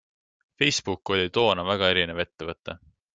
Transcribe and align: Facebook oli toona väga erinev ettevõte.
Facebook 0.61 1.11
oli 1.15 1.27
toona 1.35 1.65
väga 1.67 1.91
erinev 1.95 2.23
ettevõte. 2.25 2.77